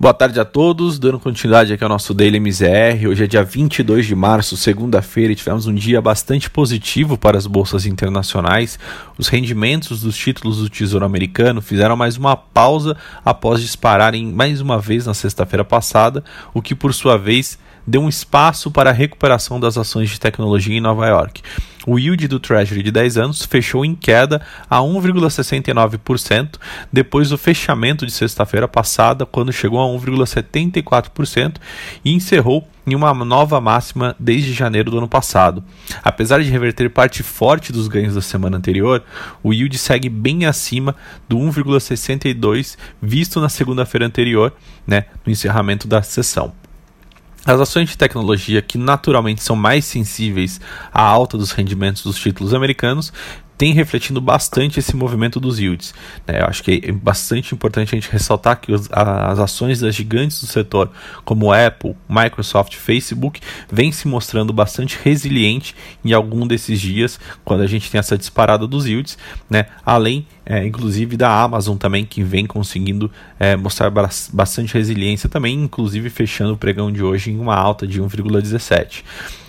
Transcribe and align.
Boa 0.00 0.14
tarde 0.14 0.38
a 0.38 0.44
todos, 0.44 0.96
dando 0.96 1.18
continuidade 1.18 1.72
aqui 1.72 1.82
ao 1.82 1.88
nosso 1.88 2.14
Daily 2.14 2.38
MZR. 2.38 3.08
Hoje 3.08 3.24
é 3.24 3.26
dia 3.26 3.42
22 3.42 4.06
de 4.06 4.14
março, 4.14 4.56
segunda-feira, 4.56 5.32
e 5.32 5.34
tivemos 5.34 5.66
um 5.66 5.74
dia 5.74 6.00
bastante 6.00 6.48
positivo 6.48 7.18
para 7.18 7.36
as 7.36 7.48
bolsas 7.48 7.84
internacionais. 7.84 8.78
Os 9.18 9.26
rendimentos 9.26 10.02
dos 10.02 10.16
títulos 10.16 10.58
do 10.58 10.70
Tesouro 10.70 11.04
Americano 11.04 11.60
fizeram 11.60 11.96
mais 11.96 12.16
uma 12.16 12.36
pausa 12.36 12.96
após 13.24 13.60
dispararem 13.60 14.24
mais 14.24 14.60
uma 14.60 14.78
vez 14.78 15.04
na 15.04 15.14
sexta-feira 15.14 15.64
passada, 15.64 16.22
o 16.54 16.62
que 16.62 16.76
por 16.76 16.94
sua 16.94 17.18
vez 17.18 17.58
deu 17.88 18.02
um 18.02 18.08
espaço 18.08 18.70
para 18.70 18.90
a 18.90 18.92
recuperação 18.92 19.58
das 19.58 19.78
ações 19.78 20.10
de 20.10 20.20
tecnologia 20.20 20.76
em 20.76 20.80
Nova 20.80 21.06
York. 21.06 21.40
O 21.86 21.98
yield 21.98 22.28
do 22.28 22.38
Treasury 22.38 22.82
de 22.82 22.90
10 22.90 23.16
anos 23.16 23.42
fechou 23.46 23.82
em 23.82 23.94
queda 23.94 24.42
a 24.68 24.80
1,69% 24.80 26.56
depois 26.92 27.30
do 27.30 27.38
fechamento 27.38 28.04
de 28.04 28.12
sexta-feira 28.12 28.68
passada, 28.68 29.24
quando 29.24 29.50
chegou 29.54 29.80
a 29.80 29.98
1,74% 29.98 31.56
e 32.04 32.12
encerrou 32.12 32.68
em 32.86 32.94
uma 32.94 33.14
nova 33.14 33.58
máxima 33.58 34.14
desde 34.18 34.52
janeiro 34.52 34.90
do 34.90 34.98
ano 34.98 35.08
passado. 35.08 35.64
Apesar 36.04 36.42
de 36.42 36.50
reverter 36.50 36.90
parte 36.90 37.22
forte 37.22 37.72
dos 37.72 37.88
ganhos 37.88 38.14
da 38.14 38.20
semana 38.20 38.58
anterior, 38.58 39.02
o 39.42 39.54
yield 39.54 39.78
segue 39.78 40.10
bem 40.10 40.44
acima 40.44 40.94
do 41.26 41.38
1,62 41.38 42.76
visto 43.00 43.40
na 43.40 43.48
segunda-feira 43.48 44.04
anterior, 44.04 44.52
né, 44.86 45.06
no 45.24 45.32
encerramento 45.32 45.88
da 45.88 46.02
sessão. 46.02 46.52
As 47.48 47.58
ações 47.58 47.88
de 47.88 47.96
tecnologia 47.96 48.60
que 48.60 48.76
naturalmente 48.76 49.42
são 49.42 49.56
mais 49.56 49.86
sensíveis 49.86 50.60
à 50.92 51.00
alta 51.00 51.38
dos 51.38 51.50
rendimentos 51.50 52.02
dos 52.02 52.18
títulos 52.18 52.52
americanos 52.52 53.10
tem 53.58 53.72
refletindo 53.72 54.20
bastante 54.20 54.78
esse 54.78 54.94
movimento 54.94 55.40
dos 55.40 55.58
yields. 55.58 55.92
Né? 56.24 56.40
Eu 56.40 56.46
acho 56.46 56.62
que 56.62 56.80
é 56.84 56.92
bastante 56.92 57.52
importante 57.52 57.92
a 57.92 58.00
gente 58.00 58.10
ressaltar 58.10 58.60
que 58.60 58.72
os, 58.72 58.88
as 58.92 59.38
ações 59.40 59.80
das 59.80 59.96
gigantes 59.96 60.40
do 60.40 60.46
setor, 60.46 60.90
como 61.24 61.52
Apple, 61.52 61.96
Microsoft, 62.08 62.76
Facebook, 62.76 63.40
vêm 63.70 63.90
se 63.90 64.06
mostrando 64.06 64.52
bastante 64.52 64.96
resiliente 65.02 65.74
em 66.04 66.12
algum 66.12 66.46
desses 66.46 66.80
dias, 66.80 67.18
quando 67.44 67.62
a 67.62 67.66
gente 67.66 67.90
tem 67.90 67.98
essa 67.98 68.16
disparada 68.16 68.64
dos 68.64 68.86
yields, 68.86 69.18
né? 69.50 69.66
além 69.84 70.24
é, 70.48 70.64
inclusive 70.64 71.14
da 71.14 71.30
Amazon 71.42 71.76
também, 71.76 72.06
que 72.06 72.22
vem 72.22 72.46
conseguindo 72.46 73.10
é, 73.38 73.54
mostrar 73.54 73.90
bastante 74.32 74.72
resiliência 74.72 75.28
também, 75.28 75.64
inclusive 75.64 76.08
fechando 76.08 76.54
o 76.54 76.56
pregão 76.56 76.90
de 76.90 77.02
hoje 77.02 77.30
em 77.30 77.38
uma 77.38 77.54
alta 77.54 77.86
de 77.86 78.00
1,17. 78.00 79.04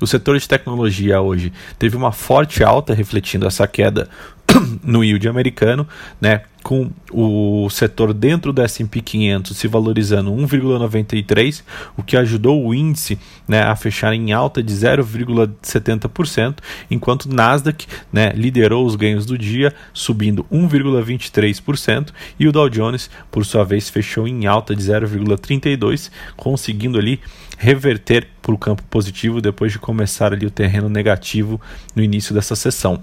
O 0.00 0.06
setor 0.06 0.38
de 0.38 0.48
tecnologia 0.48 1.20
hoje 1.20 1.52
teve 1.78 1.96
uma 1.96 2.12
forte 2.12 2.64
alta, 2.64 2.94
refletindo 2.94 3.46
essa 3.46 3.66
queda 3.66 4.08
no 4.82 5.04
yield 5.04 5.28
americano, 5.28 5.86
né, 6.20 6.42
com 6.62 6.90
o 7.12 7.68
setor 7.68 8.14
dentro 8.14 8.50
do 8.52 8.62
S&P 8.62 9.02
500 9.02 9.56
se 9.56 9.68
valorizando 9.68 10.32
1,93, 10.32 11.62
o 11.94 12.02
que 12.02 12.16
ajudou 12.16 12.66
o 12.66 12.74
índice 12.74 13.18
né, 13.46 13.62
a 13.62 13.76
fechar 13.76 14.14
em 14.14 14.32
alta 14.32 14.62
de 14.62 14.72
0,70%, 14.72 16.56
enquanto 16.90 17.26
o 17.26 17.34
Nasdaq 17.34 17.86
né, 18.10 18.32
liderou 18.34 18.86
os 18.86 18.96
ganhos 18.96 19.26
do 19.26 19.36
dia, 19.36 19.74
subindo 19.92 20.44
1,23%, 20.50 22.08
e 22.40 22.48
o 22.48 22.52
Dow 22.52 22.70
Jones, 22.70 23.10
por 23.30 23.44
sua 23.44 23.62
vez, 23.62 23.90
fechou 23.90 24.26
em 24.26 24.46
alta 24.46 24.74
de 24.74 24.82
0,32, 24.82 26.10
conseguindo 26.34 26.98
ali 26.98 27.20
reverter 27.64 28.28
para 28.42 28.54
o 28.54 28.58
campo 28.58 28.82
positivo 28.90 29.40
depois 29.40 29.72
de 29.72 29.78
começar 29.78 30.34
ali 30.34 30.44
o 30.44 30.50
terreno 30.50 30.90
negativo 30.90 31.58
no 31.96 32.02
início 32.02 32.34
dessa 32.34 32.54
sessão. 32.54 33.00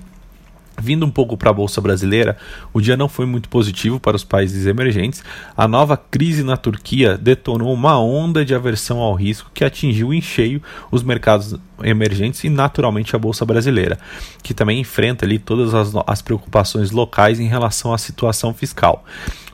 Vindo 0.81 1.05
um 1.05 1.11
pouco 1.11 1.37
para 1.37 1.51
a 1.51 1.53
Bolsa 1.53 1.79
Brasileira, 1.79 2.35
o 2.73 2.81
dia 2.81 2.97
não 2.97 3.07
foi 3.07 3.27
muito 3.27 3.47
positivo 3.47 3.99
para 3.99 4.15
os 4.15 4.23
países 4.23 4.65
emergentes. 4.65 5.23
A 5.55 5.67
nova 5.67 5.95
crise 5.95 6.41
na 6.41 6.57
Turquia 6.57 7.17
detonou 7.17 7.71
uma 7.71 7.99
onda 7.99 8.43
de 8.43 8.55
aversão 8.55 8.97
ao 8.97 9.13
risco 9.13 9.51
que 9.53 9.63
atingiu 9.63 10.11
em 10.11 10.21
cheio 10.21 10.59
os 10.89 11.03
mercados 11.03 11.55
emergentes 11.83 12.43
e 12.43 12.49
naturalmente 12.49 13.15
a 13.15 13.19
bolsa 13.19 13.45
brasileira, 13.45 13.99
que 14.41 14.53
também 14.53 14.79
enfrenta 14.79 15.25
ali 15.25 15.37
todas 15.37 15.73
as, 15.73 15.91
as 16.07 16.21
preocupações 16.21 16.91
locais 16.91 17.39
em 17.39 17.47
relação 17.47 17.93
à 17.93 17.97
situação 17.97 18.53
fiscal. 18.53 19.05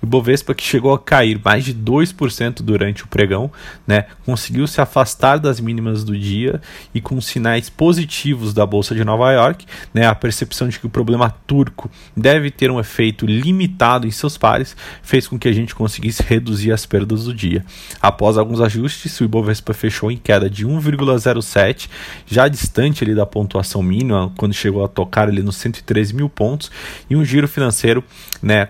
O 0.02 0.06
Bovespa, 0.06 0.54
que 0.54 0.64
chegou 0.64 0.94
a 0.94 1.00
cair 1.00 1.42
mais 1.44 1.66
de 1.66 1.74
2% 1.74 2.62
durante 2.62 3.04
o 3.04 3.08
pregão, 3.08 3.52
né, 3.86 4.06
conseguiu 4.26 4.68
se 4.68 4.80
afastar 4.80 5.38
das 5.38 5.60
mínimas 5.60 6.04
do 6.04 6.18
dia 6.18 6.62
e 6.94 7.02
com 7.02 7.20
sinais 7.20 7.70
positivos 7.70 8.54
da 8.54 8.66
Bolsa 8.66 8.94
de 8.94 9.04
Nova 9.04 9.32
York, 9.32 9.66
né, 9.94 10.06
a 10.06 10.14
percepção 10.14 10.68
de 10.68 10.80
que 10.80 10.86
o 10.86 10.90
problema 10.90 11.17
turco 11.30 11.90
deve 12.16 12.52
ter 12.52 12.70
um 12.70 12.80
efeito 12.80 13.26
limitado 13.26 14.06
em 14.06 14.12
seus 14.12 14.38
pares, 14.38 14.76
fez 15.02 15.28
com 15.28 15.40
que 15.40 15.48
a 15.48 15.52
gente 15.52 15.74
conseguisse 15.74 16.22
reduzir 16.24 16.72
as 16.72 16.86
perdas 16.86 17.26
do 17.26 17.34
dia. 17.34 17.66
Após 18.02 18.38
alguns 18.38 18.62
ajustes, 18.62 19.20
o 19.20 19.24
Ibovespa 19.24 19.74
fechou 19.74 20.12
em 20.12 20.18
queda 20.18 20.50
de 20.50 20.66
1,07 20.66 21.90
já 22.26 22.48
distante 22.48 23.04
ali 23.04 23.16
da 23.16 23.26
pontuação 23.26 23.82
mínima, 23.82 24.32
quando 24.38 24.54
chegou 24.54 24.84
a 24.84 24.88
tocar 24.88 25.28
ali 25.28 25.42
nos 25.42 25.58
113 25.58 26.16
mil 26.16 26.30
pontos, 26.30 26.72
e 27.10 27.16
um 27.16 27.24
giro 27.24 27.48
financeiro 27.48 28.04
né, 28.42 28.70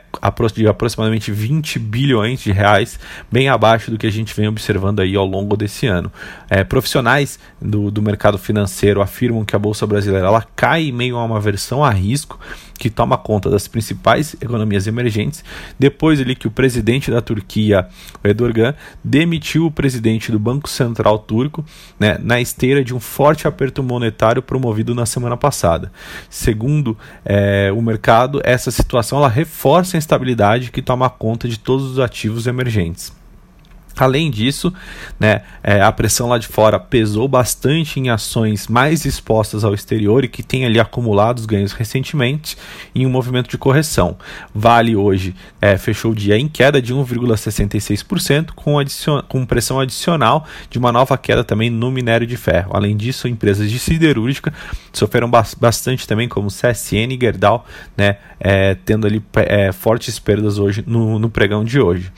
de 0.53 0.67
aproximadamente 0.67 1.31
20 1.31 1.79
bilhões 1.79 2.41
de 2.41 2.51
reais, 2.51 2.99
bem 3.31 3.49
abaixo 3.49 3.91
do 3.91 3.97
que 3.97 4.07
a 4.07 4.11
gente 4.11 4.33
vem 4.35 4.47
observando 4.47 4.99
aí 4.99 5.15
ao 5.15 5.25
longo 5.25 5.55
desse 5.55 5.87
ano. 5.87 6.11
É, 6.49 6.63
profissionais 6.63 7.39
do, 7.61 7.91
do 7.91 8.01
mercado 8.01 8.37
financeiro 8.37 9.01
afirmam 9.01 9.45
que 9.45 9.55
a 9.55 9.59
Bolsa 9.59 9.85
Brasileira 9.85 10.27
ela 10.27 10.45
cai 10.55 10.83
em 10.83 10.91
meio 10.91 11.17
a 11.17 11.23
uma 11.23 11.39
versão 11.39 11.83
a 11.83 11.89
risco 11.89 12.26
que 12.77 12.89
toma 12.89 13.17
conta 13.17 13.49
das 13.49 13.67
principais 13.67 14.35
economias 14.39 14.87
emergentes, 14.87 15.43
depois 15.77 16.19
ali 16.21 16.35
que 16.35 16.47
o 16.47 16.51
presidente 16.51 17.09
da 17.09 17.21
Turquia, 17.21 17.87
Erdogan, 18.23 18.73
demitiu 19.03 19.65
o 19.65 19.71
presidente 19.71 20.31
do 20.31 20.39
Banco 20.39 20.69
Central 20.69 21.19
turco 21.19 21.65
né, 21.99 22.17
na 22.21 22.39
esteira 22.39 22.83
de 22.83 22.93
um 22.93 22.99
forte 22.99 23.47
aperto 23.47 23.81
monetário 23.81 24.41
promovido 24.41 24.93
na 24.93 25.05
semana 25.05 25.35
passada. 25.35 25.91
Segundo 26.29 26.97
é, 27.25 27.71
o 27.75 27.81
mercado, 27.81 28.41
essa 28.43 28.71
situação 28.71 29.17
ela 29.19 29.29
reforça 29.29 29.97
a 29.97 29.99
instabilidade 29.99 30.71
que 30.71 30.81
toma 30.81 31.09
conta 31.09 31.47
de 31.47 31.57
todos 31.57 31.91
os 31.91 31.99
ativos 31.99 32.47
emergentes. 32.47 33.11
Além 33.97 34.29
disso, 34.29 34.71
né, 35.19 35.41
é, 35.63 35.81
a 35.81 35.91
pressão 35.91 36.29
lá 36.29 36.37
de 36.37 36.47
fora 36.47 36.79
pesou 36.79 37.27
bastante 37.27 37.99
em 37.99 38.09
ações 38.09 38.67
mais 38.67 39.05
expostas 39.05 39.63
ao 39.63 39.73
exterior 39.73 40.23
e 40.23 40.27
que 40.27 40.43
têm 40.43 40.65
ali 40.65 40.79
acumulado 40.79 41.39
os 41.39 41.45
ganhos 41.45 41.73
recentemente 41.73 42.55
em 42.93 43.05
um 43.05 43.09
movimento 43.09 43.49
de 43.49 43.57
correção. 43.57 44.17
Vale 44.53 44.95
hoje 44.95 45.35
é, 45.61 45.77
fechou 45.77 46.11
o 46.11 46.15
dia 46.15 46.37
em 46.37 46.47
queda 46.47 46.81
de 46.81 46.93
1,66%, 46.93 48.51
com, 48.55 48.77
com 49.27 49.45
pressão 49.45 49.79
adicional 49.79 50.45
de 50.69 50.77
uma 50.77 50.91
nova 50.91 51.17
queda 51.17 51.43
também 51.43 51.69
no 51.69 51.91
minério 51.91 52.27
de 52.27 52.37
ferro. 52.37 52.71
Além 52.73 52.95
disso, 52.95 53.27
empresas 53.27 53.69
de 53.69 53.79
siderúrgica 53.79 54.53
sofreram 54.93 55.29
bastante 55.29 56.07
também, 56.07 56.27
como 56.27 56.49
CSN 56.49 57.13
e 57.13 57.19
Gerdau, 57.19 57.65
né, 57.95 58.17
é, 58.39 58.75
tendo 58.75 59.07
ali 59.07 59.23
é, 59.35 59.71
fortes 59.71 60.19
perdas 60.19 60.59
hoje 60.59 60.83
no, 60.85 61.17
no 61.17 61.29
pregão 61.29 61.63
de 61.63 61.79
hoje. 61.79 62.11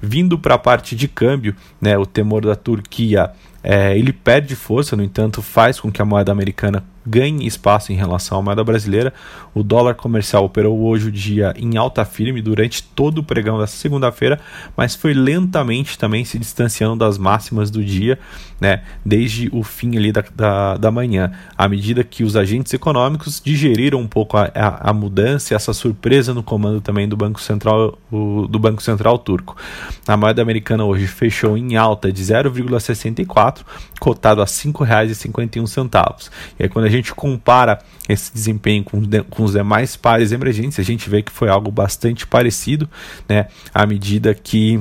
Vindo 0.00 0.38
para 0.38 0.54
a 0.54 0.58
parte 0.58 0.96
de 0.96 1.08
câmbio, 1.20 1.54
né, 1.78 1.98
o 1.98 2.06
temor 2.06 2.46
da 2.46 2.56
Turquia 2.56 3.30
é, 3.62 3.96
ele 3.96 4.12
perde 4.12 4.56
força, 4.56 4.96
no 4.96 5.02
entanto, 5.02 5.42
faz 5.42 5.78
com 5.78 5.90
que 5.90 6.00
a 6.00 6.04
moeda 6.04 6.32
americana 6.32 6.84
ganhe 7.04 7.46
espaço 7.46 7.92
em 7.92 7.96
relação 7.96 8.38
à 8.38 8.42
moeda 8.42 8.62
brasileira. 8.62 9.12
O 9.54 9.62
dólar 9.62 9.94
comercial 9.94 10.44
operou 10.44 10.80
hoje 10.80 11.08
o 11.08 11.12
dia 11.12 11.52
em 11.56 11.76
alta 11.76 12.04
firme 12.04 12.42
durante 12.42 12.82
todo 12.82 13.18
o 13.18 13.24
pregão 13.24 13.58
dessa 13.58 13.76
segunda-feira, 13.76 14.38
mas 14.76 14.94
foi 14.94 15.14
lentamente 15.14 15.98
também 15.98 16.24
se 16.24 16.38
distanciando 16.38 16.96
das 16.96 17.18
máximas 17.18 17.70
do 17.70 17.82
dia, 17.82 18.18
né, 18.60 18.82
desde 19.04 19.48
o 19.52 19.62
fim 19.62 19.96
ali 19.96 20.12
da, 20.12 20.22
da, 20.34 20.76
da 20.76 20.90
manhã, 20.90 21.32
à 21.56 21.66
medida 21.68 22.04
que 22.04 22.22
os 22.22 22.36
agentes 22.36 22.72
econômicos 22.74 23.40
digeriram 23.42 23.98
um 23.98 24.06
pouco 24.06 24.36
a, 24.36 24.50
a, 24.54 24.90
a 24.90 24.92
mudança 24.92 25.52
e 25.52 25.56
essa 25.56 25.72
surpresa 25.72 26.34
no 26.34 26.42
comando 26.42 26.80
também 26.80 27.08
do 27.08 27.16
Banco 27.16 27.40
Central, 27.40 27.98
o, 28.12 28.46
do 28.46 28.58
Banco 28.58 28.82
Central 28.82 29.18
turco. 29.18 29.56
A 30.06 30.16
moeda 30.16 30.42
americana 30.42 30.84
hoje 30.84 31.06
fechou 31.06 31.56
em 31.56 31.76
alta 31.76 32.12
de 32.12 32.22
0,64, 32.22 33.49
cotado 33.98 34.40
a 34.40 34.44
R$ 34.44 34.50
5,51. 34.50 36.30
E 36.58 36.62
aí 36.64 36.68
quando 36.68 36.84
a 36.84 36.90
gente 36.90 37.14
compara 37.14 37.78
esse 38.08 38.32
desempenho 38.32 38.84
com, 38.84 39.00
com 39.28 39.44
os 39.44 39.52
demais 39.52 39.96
pares 39.96 40.32
emergentes, 40.32 40.78
a 40.78 40.82
gente 40.82 41.08
vê 41.08 41.22
que 41.22 41.32
foi 41.32 41.48
algo 41.48 41.70
bastante 41.70 42.26
parecido, 42.26 42.88
né, 43.28 43.46
à 43.72 43.86
medida 43.86 44.34
que 44.34 44.80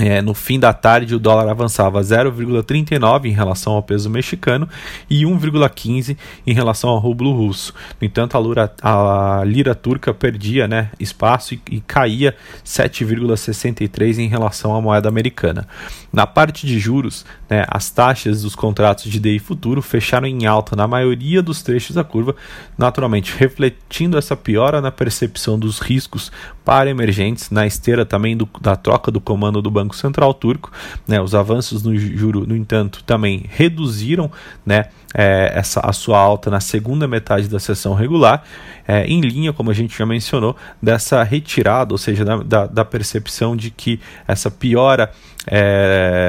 é, 0.00 0.22
no 0.22 0.34
fim 0.34 0.58
da 0.58 0.72
tarde, 0.72 1.14
o 1.14 1.18
dólar 1.18 1.48
avançava 1.48 2.00
0,39 2.00 3.26
em 3.26 3.32
relação 3.32 3.74
ao 3.74 3.82
peso 3.82 4.08
mexicano 4.08 4.68
e 5.08 5.24
1,15 5.24 6.16
em 6.46 6.54
relação 6.54 6.90
ao 6.90 6.98
rublo 6.98 7.32
russo. 7.32 7.74
No 8.00 8.06
entanto, 8.06 8.36
a, 8.36 8.40
lura, 8.40 8.72
a 8.82 9.42
lira 9.44 9.74
turca 9.74 10.14
perdia 10.14 10.66
né, 10.66 10.90
espaço 10.98 11.54
e, 11.54 11.60
e 11.70 11.80
caía 11.80 12.34
7,63 12.64 14.18
em 14.18 14.28
relação 14.28 14.74
à 14.74 14.80
moeda 14.80 15.08
americana. 15.08 15.68
Na 16.12 16.26
parte 16.26 16.66
de 16.66 16.78
juros, 16.78 17.24
né, 17.48 17.64
as 17.68 17.90
taxas 17.90 18.42
dos 18.42 18.54
contratos 18.54 19.04
de 19.04 19.20
DI 19.20 19.38
futuro 19.38 19.82
fecharam 19.82 20.26
em 20.26 20.46
alta 20.46 20.74
na 20.74 20.88
maioria 20.88 21.42
dos 21.42 21.62
trechos 21.62 21.94
da 21.94 22.02
curva, 22.02 22.34
naturalmente 22.76 23.34
refletindo 23.36 24.18
essa 24.18 24.36
piora 24.36 24.80
na 24.80 24.90
percepção 24.90 25.58
dos 25.58 25.78
riscos 25.78 26.32
para 26.64 26.90
emergentes 26.90 27.50
na 27.50 27.66
esteira 27.66 28.04
também 28.04 28.36
do, 28.36 28.48
da 28.60 28.76
troca 28.76 29.10
do 29.10 29.20
comando 29.20 29.60
do 29.60 29.70
Banco 29.70 29.89
Banco 29.90 29.96
Central 29.96 30.32
turco. 30.32 30.70
Né? 31.06 31.20
Os 31.20 31.34
avanços 31.34 31.82
no 31.82 31.96
juro, 31.96 32.46
no 32.46 32.56
entanto, 32.56 33.02
também 33.04 33.44
reduziram 33.48 34.30
né, 34.64 34.86
é, 35.14 35.52
essa, 35.54 35.80
a 35.80 35.92
sua 35.92 36.18
alta 36.18 36.50
na 36.50 36.60
segunda 36.60 37.08
metade 37.08 37.48
da 37.48 37.58
sessão 37.58 37.94
regular, 37.94 38.44
é, 38.86 39.04
em 39.06 39.20
linha, 39.20 39.52
como 39.52 39.70
a 39.70 39.74
gente 39.74 39.96
já 39.96 40.06
mencionou, 40.06 40.56
dessa 40.80 41.22
retirada, 41.22 41.92
ou 41.92 41.98
seja, 41.98 42.24
da, 42.24 42.36
da, 42.36 42.66
da 42.66 42.84
percepção 42.84 43.56
de 43.56 43.70
que 43.70 44.00
essa 44.26 44.50
piora 44.50 45.10
é, 45.46 46.19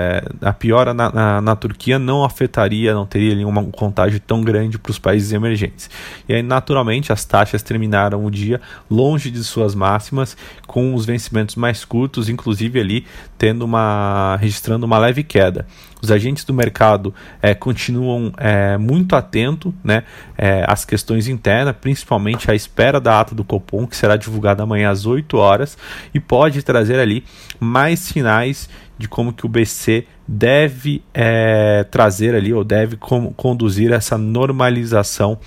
a 0.42 0.54
piora 0.54 0.94
na, 0.94 1.12
na, 1.12 1.42
na, 1.42 1.56
Turquia 1.56 1.98
não 1.98 2.24
afetaria, 2.24 2.94
não 2.94 3.06
teria 3.06 3.34
ali 3.34 3.44
um 3.44 3.72
contágio 3.72 4.20
tão 4.20 4.42
grande 4.42 4.78
para 4.78 4.92
os 4.92 5.00
países 5.00 5.32
emergentes. 5.32 5.90
E 6.28 6.34
aí, 6.34 6.44
naturalmente, 6.44 7.12
as 7.12 7.26
taxas 7.26 7.62
terminaram 7.62 8.26
o 8.26 8.32
dia 8.32 8.62
longe 8.90 9.32
de 9.32 9.44
suas 9.44 9.76
máximas, 9.76 10.38
com 10.68 10.94
os 10.94 11.06
vencimentos 11.06 11.56
mais 11.56 11.84
curtos, 11.84 12.30
inclusive 12.30 12.80
ali 12.80 13.06
tendo 13.38 13.64
uma 13.64 14.38
registrando 14.40 14.86
uma 14.86 14.98
leve 14.98 15.24
queda. 15.24 15.66
Os 16.02 16.12
agentes 16.12 16.44
do 16.44 16.54
mercado 16.54 17.14
é, 17.42 17.54
continuam 17.54 18.34
é, 18.38 18.78
muito 18.78 19.16
atentos 19.16 19.72
né, 19.84 20.04
é, 20.38 20.66
às 20.68 20.84
questões 20.84 21.28
internas, 21.28 21.76
principalmente 21.80 22.50
à 22.50 22.56
espera 22.56 23.00
da 23.00 23.20
ata 23.20 23.36
do 23.36 23.44
Copom, 23.44 23.86
que 23.86 23.96
será 23.96 24.16
divulgada 24.16 24.64
amanhã 24.64 24.90
às 24.90 25.06
8 25.06 25.38
horas, 25.38 25.78
e 26.14 26.20
pode 26.20 26.64
trazer 26.64 27.00
ali 27.00 27.24
mais 27.60 28.00
sinais 28.00 28.68
de 28.98 29.08
como 29.08 29.34
que 29.34 29.46
o 29.46 29.50
BC 29.50 30.06
deve 30.28 31.04
é, 31.14 31.84
trazer 31.90 32.36
ali 32.36 32.54
ou 32.54 32.64
deve 32.64 32.98
com, 32.98 33.34
conduzir 33.34 33.92
essa 33.92 34.18
normalização 34.18 35.40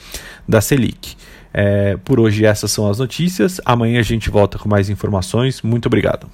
da 0.46 0.60
Selic. 0.60 1.16
É, 1.52 1.96
por 2.04 2.18
hoje 2.18 2.44
essas 2.44 2.72
são 2.72 2.90
as 2.90 2.98
notícias. 2.98 3.60
Amanhã 3.64 4.00
a 4.00 4.02
gente 4.02 4.28
volta 4.28 4.58
com 4.58 4.68
mais 4.68 4.90
informações. 4.90 5.62
Muito 5.62 5.86
obrigado. 5.86 6.28